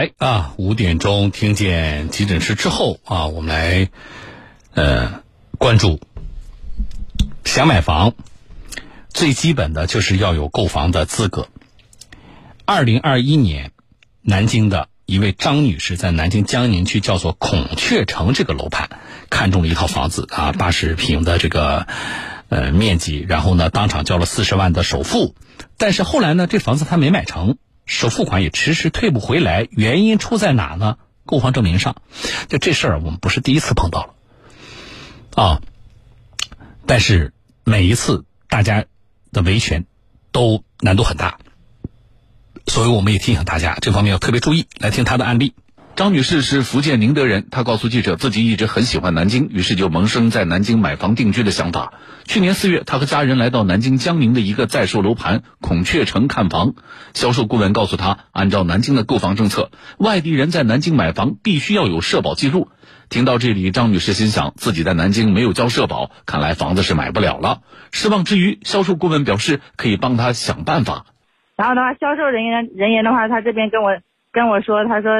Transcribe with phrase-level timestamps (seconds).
[0.00, 3.90] 哎啊，五点钟听见急诊室之后啊，我们来
[4.72, 5.20] 呃
[5.58, 6.00] 关注
[7.44, 8.14] 想买房，
[9.10, 11.48] 最基本的就是要有购房的资格。
[12.64, 13.72] 二零二一年，
[14.22, 18.88] 南京的一位张女士在南京江宁区叫做孔雀城这个楼盘
[19.28, 21.86] 看中了一套房子啊，八十平的这个
[22.48, 25.34] 呃面积，然后呢当场交了四十万的首付，
[25.76, 27.58] 但是后来呢这房子她没买成。
[27.90, 30.96] 首付款也迟迟退不回来，原因出在哪呢？
[31.26, 31.96] 购房证明上，
[32.48, 34.14] 就这事儿我们不是第一次碰到了，
[35.34, 35.60] 啊，
[36.86, 37.32] 但是
[37.64, 38.84] 每一次大家
[39.32, 39.86] 的维权
[40.30, 41.38] 都难度很大，
[42.68, 44.68] 所以我们也提醒大家这方面要特别注意。
[44.78, 45.54] 来听他的案例。
[45.96, 51.92] 张女士是福建宁德人，她告诉记者，自己一直很喜欢南京，于是就萌生在南京买房定居的想法。
[52.24, 56.72] 去年四月，她和家人来到南京江宁的一个在售楼盘孔雀城看房。
[57.12, 62.68] 销售顾问告诉她，按照南京的购房政策，外地人在南京买房必须要有社保记录。
[63.10, 67.60] 听到这里，张女士心想，自己在南京没有交社保，看来房子是买不了了。
[67.92, 71.04] 失望之余，销售顾问表示可以帮她想办法。
[71.56, 73.90] 然后的话，销售人员人员的话，他这边跟我
[74.32, 75.10] 跟我说，他说。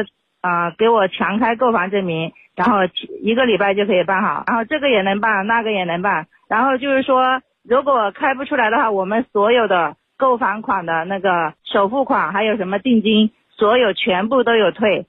[0.40, 2.78] 啊，给我强开购房证明，然后
[3.22, 15.06] 一个礼拜就可以办好，然后这个也能办，那个也能办，然后就是说，如果开不出来的话，我们所有的购房款的那个首付款，还有什么定金，所有全部都有退。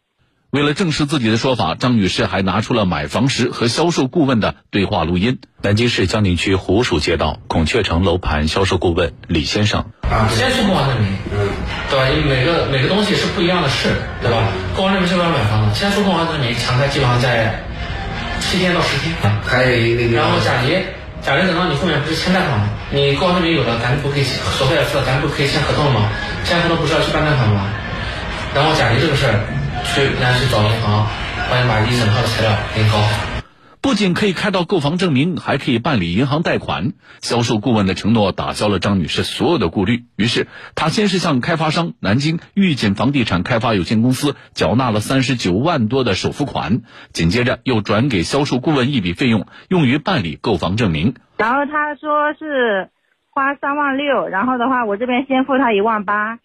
[0.52, 5.40] 为了证实自己的说法，张女士还拿出了买房时和销售顾问的对话录音。
[5.64, 9.86] 南京市江宁区湖墅街道孔雀城楼盘销售顾问李先生。
[10.02, 11.61] 啊，先出购房证明，嗯，对
[12.02, 12.10] 吧？
[12.10, 14.50] 因为每个每个东西是不一样的事，对吧？
[14.76, 17.54] 购房证明是为了买房的，先出购房证明，强开基本上在
[18.42, 19.14] 七天到十天。
[19.46, 20.82] 还有一个，然后假结，
[21.22, 22.70] 假结等到你后面不是签贷款吗？
[22.90, 24.24] 你购房证明有了，咱不可以
[24.58, 26.10] 首付也付了，咱不可以签合同了吗？
[26.44, 27.70] 签合同不是要去办贷款吗？
[28.54, 29.40] 然后假结这个事儿。
[29.84, 31.08] 去，那去找银行，
[31.50, 33.31] 帮你把一整套的材料给你搞好。
[33.82, 36.94] 不仅可以开到购房证明，还可以办理银行贷款。
[37.22, 40.06] 销售顾问的承诺打消了张女士所有的顾虑。
[40.16, 51.16] 于是，她先是向开发商南京御锦房地产开发有限公司缴纳了三十九万多的首付款，紧接着又转给销售顾问一笔费用，用于办理购房证明。
[51.38, 52.92] 然后他说是
[53.32, 56.38] 花三万六，然后的话我这边先付他一万八。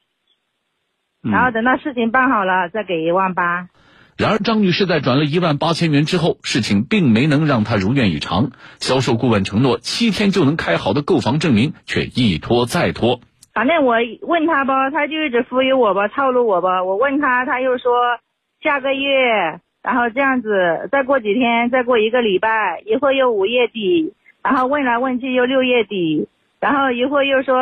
[1.23, 3.69] 然后等到事情办好了，再给一万八。
[4.17, 8.51] 然而，张女士在转了一万八千元之后，事情并没能让她如愿以偿。
[8.79, 13.21] 销售顾问承诺七天就能开好的购房证明，却一拖再拖。
[13.53, 16.83] 反正我问他吧，他就一直忽悠我吧，套路我吧。
[16.83, 17.93] 我问他，他又说
[18.63, 26.27] 下个月，然后这样子，再过几天，再过一个礼拜，一会儿又五月底，然后问来问去又六月底，
[26.59, 27.55] 然后一会儿又说。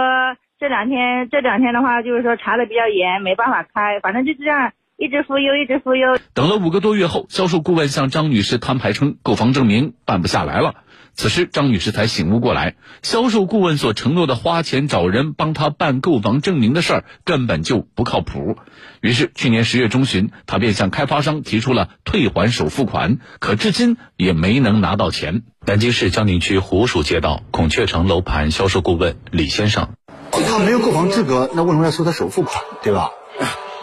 [0.57, 6.19] 这两天，这两天的话，就是说查的比较严，没办法开，反正就是这样一直忽悠，一直忽悠。
[6.35, 10.77] 等了五个多月后，销售顾问向张女士摊牌称，购房证明办不下来了。
[11.17, 18.57] 此时，张女士才醒悟过来，销售顾问所承诺的花钱找人帮她办购房证明的事儿根本就不靠谱。
[19.01, 25.43] 于是，去年十月中旬，她便向开发商提出了退还首付款，可至今也没能拿到钱。
[25.67, 29.91] 南京市江宁区湖墅街道孔雀城楼盘销售顾问李先生。
[30.31, 33.11] 他没有购房资格，那为什么要收他首付款，对吧？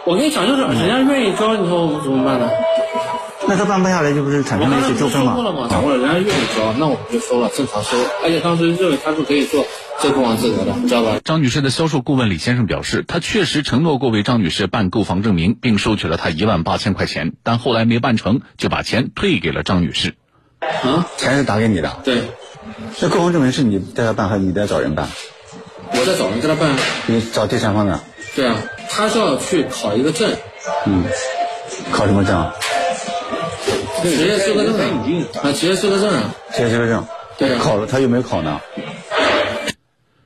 [0.06, 2.50] 我跟你讲，就是人家愿意交，你说我们怎么办呢？
[3.48, 5.36] 那他办不下来，就不是产生了一些纠纷吗？
[5.38, 7.98] 我了嘛，掌握了，人家愿意交，那我们就收了，正常收。
[8.24, 9.66] 而且当时认为他是可以做
[10.00, 11.20] 这购房资格的，知道吧？
[11.24, 20.16] 张女士的销售顾问李先生表示，他确实承诺过为张女士办购房证明，并收取了她一万八千块钱，但后来没办成，就把钱退给了张女士。
[20.62, 22.00] 啊，钱是打给你的？
[22.04, 22.24] 对。
[23.00, 25.10] 那购房证明是你带他办，还是你在找人办？
[25.94, 26.76] 我在找人给他办，
[27.08, 28.00] 你找第三方的？
[28.36, 28.58] 对啊，
[28.90, 30.32] 他是要去考一个证。
[30.86, 31.04] 嗯，
[31.92, 32.54] 考什么证啊？
[34.04, 34.80] 职业资格证
[35.44, 36.34] 啊，职业资格证啊。
[36.54, 37.06] 职业资格证。
[37.38, 37.58] 对。
[37.58, 38.62] 考了，他有没有考呢？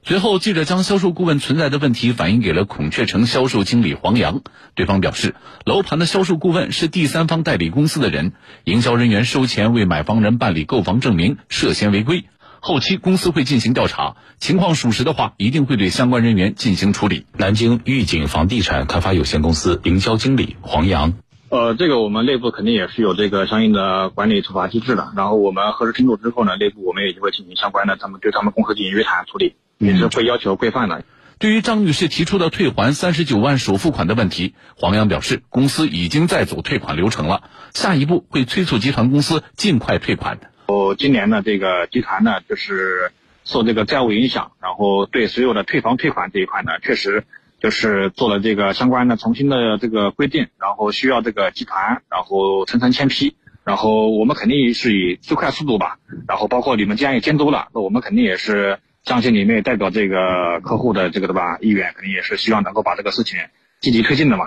[0.03, 4.41] 随后，记者将销售顾问存在的问题反映给了孔雀城销售经理黄洋，
[4.75, 5.33] 对方表示，
[5.66, 8.34] 楼盘的销售顾问是第三方代理公司的人，
[8.66, 12.25] 营销人员收钱为买房人办理购房证明，涉嫌违规。
[12.66, 17.28] 后期公司会进行调查，情况属实的话，一定会对相关人员进行处理。
[17.38, 21.14] 南京御景房地产开发有限公司营销经理黄洋，
[21.50, 25.14] 呃，这个我们内部肯定也是有这个相应的管理处罚机制的。
[25.16, 31.03] 然后我们核实清楚之后呢，内部我们也就会进行相关的，他们对他们公司进行约谈处理，也是会要求规范的。
[31.38, 37.44] 对于张女士提出的退还三十九万首付款的问题，黄洋表示，公司已经在走退款流程了，
[37.76, 40.40] 下一步会催促集团公司尽快退款。
[40.67, 43.12] 哦今年呢，这个集团呢，就是
[43.44, 47.23] 受这个债务影响，然后对所有的退房退款这一块呢，确实
[47.59, 63.38] 就是做了这个相关的重新的这个规定，然后需要这个集团，然后层层签批，然后我们肯定是以最快速度吧，然后包括你们既然也监督了，那我们肯定也是相信你们也代表这个客户的这个对吧意愿，肯定也是希望能够把这个事情
[63.82, 64.46] 积极推进的嘛。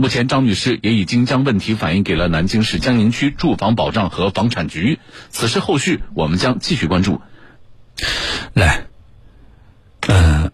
[0.00, 5.00] 目前，张女士也已经将问题反映给了南京市江宁区住房保障和房产局。
[5.28, 7.20] 此事后续，我们将继续关注。
[8.54, 8.84] 来，
[10.06, 10.52] 嗯，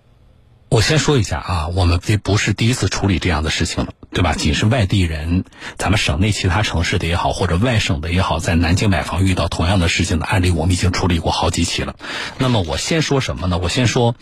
[0.70, 4.32] 我先说一下啊，我们这不是第一次处理这样的事情了，对吧？
[4.32, 5.44] 仅是外地人，
[5.76, 11.96] 咱们省内其他城市的也好，或者外省的也好，在南京买房遇到同样的事情的案例，我们已经处理过好几起了。
[12.38, 13.58] 那么，我先说什么呢？
[13.58, 14.17] 我先说，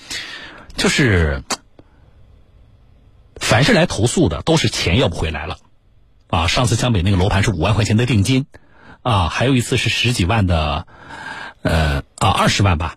[0.76, 1.44] 就是。
[3.42, 5.58] 凡是来投诉的，都是钱要不回来了，
[6.28, 8.46] 啊，上次江北那个楼盘是五万块钱的定金，
[9.02, 10.86] 啊，还有一次是十几万的，
[11.60, 12.96] 呃，啊，二十万吧，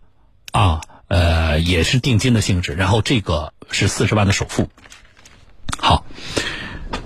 [0.52, 4.70] 啊，呃，也是定金的性质，然后这个是四十万的首付。
[5.78, 6.06] 好，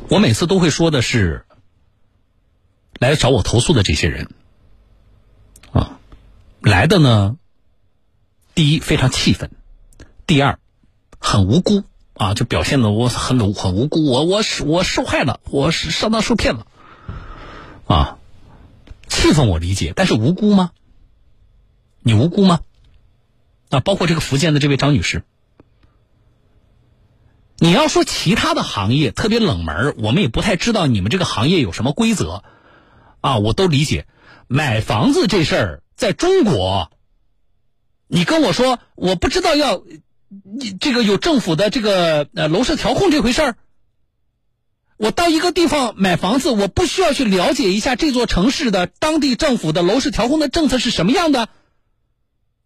[0.10, 1.46] 我每次都会说的是，
[3.00, 4.30] 来找我投诉的这些人，
[5.72, 5.98] 啊，
[6.62, 7.38] 来的呢，
[8.54, 9.50] 第一非常气愤，
[10.28, 10.60] 第二
[11.20, 11.84] 很无辜。
[12.20, 16.68] 啊，就表现的我很很无辜，我我我受害了，我是上当受骗了，
[17.88, 18.18] 啊，
[19.08, 20.72] 气愤我理解，但是无辜吗？
[22.04, 22.60] 你无辜吗？
[23.70, 25.24] 啊，包括这个福建的这位张女士，
[27.58, 32.44] 你要说其他的行业特别冷门，我们也不太知道你们这个行业有什么规则，
[33.22, 34.08] 啊，我都理解。
[34.50, 36.92] 买房子这事儿在中国，
[38.08, 39.82] 你跟我说我不知道要。
[40.30, 43.56] 你这个有政府的这个呃楼市调控这回事儿，
[44.98, 51.50] 我到一个地方买房子，我不需要去了解一下这座城市的当地政府的楼市调控的政策是什么样的？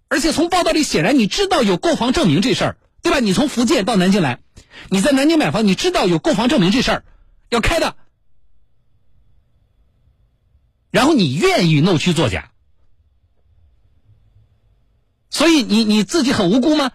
[0.09, 3.19] 而且从报道里显然你知道有购房证明这事儿，对吧？
[3.19, 4.41] 你从福建到南京来，
[4.89, 7.05] 你在南京买房，你知道有购房证明这事儿
[7.49, 7.95] 要开的，
[10.91, 12.51] 然后你愿意弄虚作假，
[15.29, 16.91] 所以你你自己很无辜吗？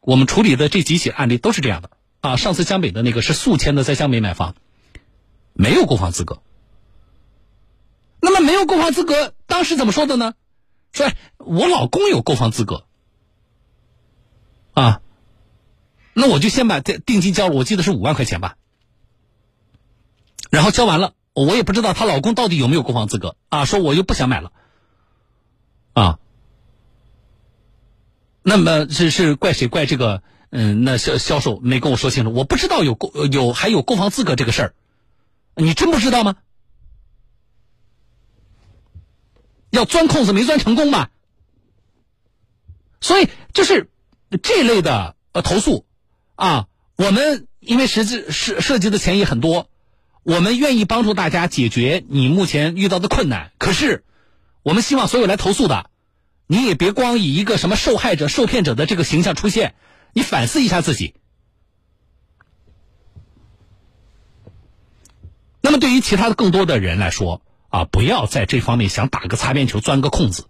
[0.00, 2.36] 我们处理的这几起案例都是这样的啊。
[2.36, 4.54] 上次江北的那个是宿迁的，在江北买房，
[5.52, 6.42] 没有购房资格。
[8.22, 10.34] 那么没有购房资格，当时怎么说的呢？
[10.92, 12.86] 说我老公有购房资格
[14.74, 15.02] 啊，
[16.14, 18.56] 那我就先把这定金交了，我记得是五万块钱吧。
[20.50, 23.64] 然后交完了，我也不知道她老公到底有没有购房资格啊。
[23.64, 24.52] 说我又不想买了
[25.92, 26.18] 啊。
[28.50, 29.68] 那么是是怪谁？
[29.68, 34.74] 怪这个嗯，那销销售没跟我说清楚，我不知道有购有还有购房资格这个事儿，
[35.54, 36.34] 你真不知道吗？
[39.70, 41.10] 要钻空子没钻成功嘛？
[43.00, 43.88] 所以就是
[44.42, 45.84] 这类的呃投诉
[46.34, 46.66] 啊，
[46.96, 49.68] 我们因为实际涉涉及的钱也很多，
[50.24, 53.52] 我们愿意帮助大家解决你目前遇到的困难。
[53.58, 54.02] 可是
[54.64, 55.89] 我们希望所有来投诉的。
[56.52, 59.76] 你也别光以一个什么受害者、受骗者的这个形象出现，
[60.12, 61.14] 你反思一下自己。
[65.60, 70.48] 那么，对于其他的更多的人来说啊，不要在这方面想打个擦边球、钻个空子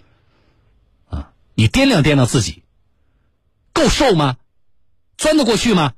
[1.11, 1.33] 啊！
[1.53, 2.63] 你掂量掂量自己，
[3.75, 4.39] 够受吗？
[5.19, 5.93] 钻得过去吗？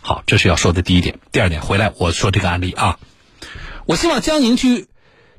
[0.00, 1.20] 好，这是要说的第一点。
[1.32, 2.98] 第二点，回来我说这个案例啊，
[3.84, 4.88] 我希望江宁区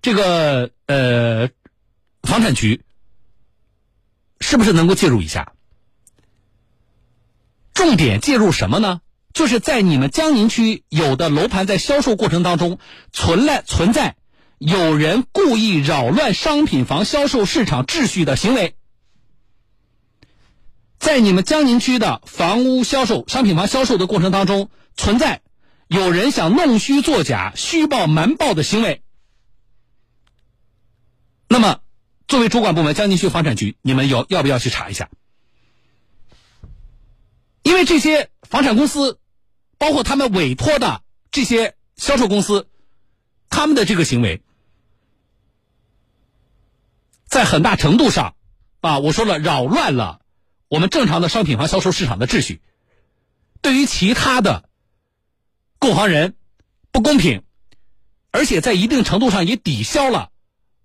[0.04, 1.50] 这个呃。
[2.32, 2.86] 房产局
[4.40, 5.52] 是不是能够介入一下？
[7.74, 9.02] 重点介入什么呢？
[9.34, 12.80] 就是在你们江宁区有的楼盘在销售过程当中
[13.12, 14.16] 存在存在
[14.60, 18.78] 有人故意扰乱商品房销售市场秩序的行为，
[21.00, 25.42] 在你们江宁区的房屋销售、商品房销售的过程当中存在
[25.90, 29.04] 有人想弄虚作假、虚报瞒报的行为，
[31.50, 31.82] 那么。
[32.32, 35.10] 作为主管部门，江宁区房产局，你们有要不要去查一下？
[37.62, 39.20] 因为这些房产公司，
[39.78, 42.70] 包括他们委托的这些销售公司，
[43.50, 44.42] 他们的这个行为，
[47.26, 48.34] 在很大程度上，
[48.80, 50.22] 啊，我说了，扰乱了
[50.70, 52.62] 我们正常的商品房销售市场的秩序，
[53.62, 54.70] 对于其他的
[55.80, 56.38] 购房人
[56.94, 57.44] 不公平，
[58.32, 60.32] 而且在一定程度上也抵消了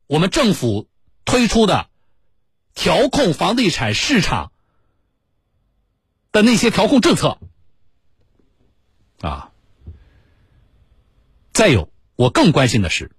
[0.09, 0.89] 我们政府。
[1.27, 1.91] 推出的
[2.75, 4.51] 调控房地产市场
[6.33, 7.39] 的那些调控政策
[9.21, 9.51] 啊，
[11.53, 13.15] 再有，我更关心的是，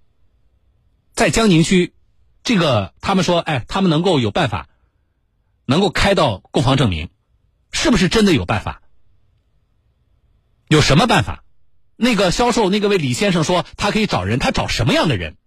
[1.12, 1.94] 在江宁区
[2.42, 4.68] 这个他们说，哎，他们能够有办法，
[5.64, 7.10] 能够开到购房证明，
[7.70, 8.82] 是不是真的有办法？
[10.68, 11.44] 有什么办法？
[11.96, 15.37] 那个销售那个位李先生说，他可以找人，他找什么样的人？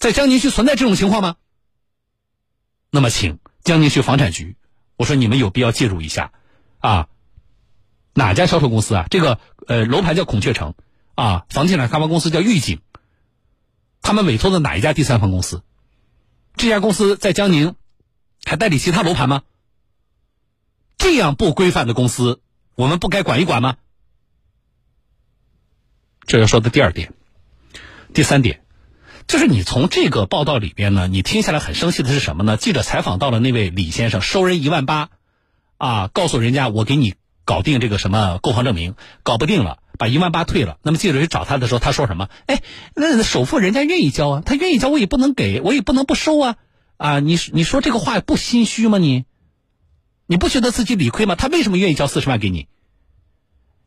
[0.00, 1.36] 在江宁区存在这种情况吗？
[2.90, 4.56] 那么，请江宁区房产局，
[4.96, 6.32] 我说你们有必要介入一下，
[6.78, 7.08] 啊，
[8.14, 9.06] 哪家销售公司啊？
[9.10, 9.38] 这个
[9.68, 10.74] 呃楼盘叫孔雀城，
[11.14, 12.80] 啊，房地产开发公司叫预景，
[14.00, 15.62] 他们委托的哪一家第三方公司？
[16.56, 17.76] 这家公司在江宁
[18.44, 19.42] 还代理其他楼盘吗？
[20.96, 22.40] 这样不规范的公司，
[22.74, 23.76] 我们不该管一管吗？
[26.26, 27.12] 这要说的第二点，
[28.14, 28.64] 第三点，
[29.30, 32.56] 就是你从这个报道里边呢，你听下来很生气的是什么呢？
[32.56, 35.08] 记者采访到了那位李先生，收人一万八，
[35.76, 40.78] 啊，告诉人家我给你搞定这个什么购房证明，搞不定了，把一万八退了。
[40.82, 42.28] 那么记者去找他的时候，他说什么？
[42.46, 42.60] 哎，
[42.96, 46.56] 那首付人家愿意交啊，他愿意交，我也不能给，我也不能不收啊，
[46.96, 48.98] 啊，你你说这个话不心虚吗？
[48.98, 49.26] 你，
[50.26, 51.36] 你不觉得自己理亏吗？
[51.36, 52.66] 他为什么愿意交四十万给你？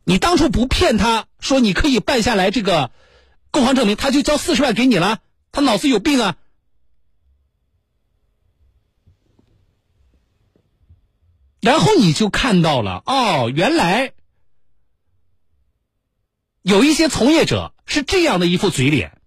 [0.04, 2.90] 你当初不骗他说你可以办下来这个
[3.50, 5.18] 购房证明，他就交四十万给你了？
[5.54, 6.36] 他脑子有病啊！
[11.60, 14.12] 然后你就看到了哦，原来
[16.62, 19.22] 有一些从业者是这样的一副嘴脸。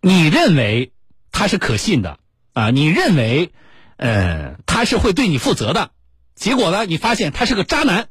[0.00, 0.92] 你认为
[1.30, 2.18] 他是可信的
[2.52, 2.70] 啊？
[2.70, 3.52] 你认为
[3.96, 5.92] 呃他是会对你负责的？
[6.34, 6.84] 结果呢？
[6.84, 8.08] 你发现他是个渣男。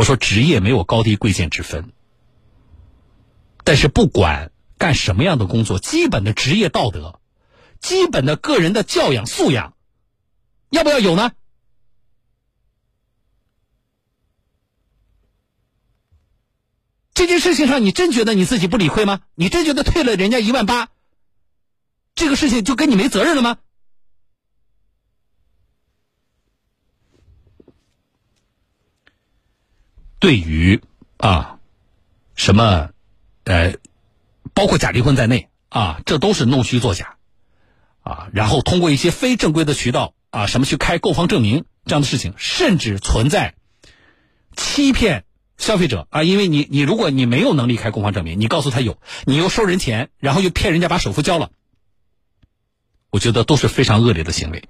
[0.00, 1.92] 我说职业没有高低贵贱之分，
[3.64, 7.20] 但是不管干什么样的工作，基本的职业道德、
[7.80, 9.74] 基本的个人的教养素养，
[10.70, 11.32] 要不要有呢？
[17.12, 19.20] 这件事情上，你真觉得你自己不理亏吗？
[19.34, 20.88] 你真觉得退了人家一万八？
[22.14, 23.58] 这个事情就跟你没责任了吗？
[30.20, 30.80] 对于
[31.16, 31.58] 啊，
[32.36, 32.90] 什么
[33.44, 33.74] 呃，
[34.54, 37.16] 包括假离婚在内啊，这都是弄虚作假
[38.02, 43.54] 啊，然后通过一些非正规的渠道啊，什么去开购房证明这样的事情，甚至存在
[44.54, 45.24] 欺骗
[45.56, 51.50] 消费者啊，因为你你如果你没有能力开购房证明，你告诉他有，你又收人钱，然后又骗人家把首付交了。
[53.10, 54.68] 我觉得都是非常恶劣的行为。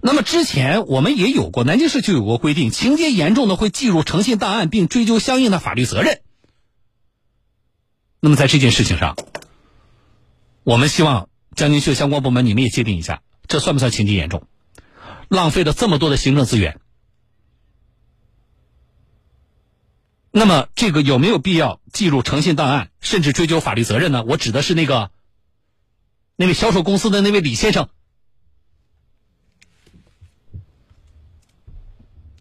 [0.00, 6.22] 那么之前我们也有过，南京市就有过规定，情节严重的会记入诚信档案，并追究相应的法律责任。
[8.18, 9.16] 那么在这件事情上，
[10.64, 14.46] 我们希望江宁区相关部门你们也界定一下，这算不算情节严重？
[15.28, 16.80] 浪费了这么多的行政资源，
[20.30, 24.24] 那么这个有没有必要记入诚信档案，甚至追究法律责任呢？
[24.26, 25.10] 我指的是那个。
[26.40, 27.90] 那位销售公司的那位李先生，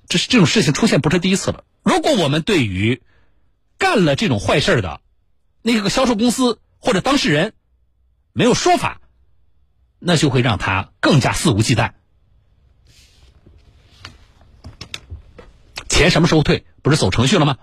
[0.08, 1.66] 这是这种事情出现不是第一次了。
[1.84, 3.04] 如果我们对于
[3.78, 5.02] 干了这种坏事的
[5.62, 7.54] 那个销售公司或者当事人
[8.32, 9.02] 没有说法，
[10.00, 11.92] 那就会让他更加肆无忌惮。
[15.90, 16.66] 钱什么时候退？
[16.82, 17.58] 不是走程序了吗？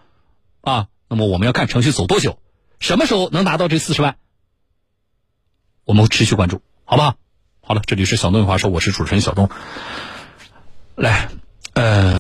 [0.61, 2.43] 啊，那么我们要看程序走多久，
[2.79, 4.19] 什么时候能拿到这四十万？
[5.87, 7.15] 我们持续关注，好不好？
[7.61, 9.49] 好了，这里是小东有话说，我是主持人小东。
[10.97, 11.29] 来，
[11.75, 12.15] 呃。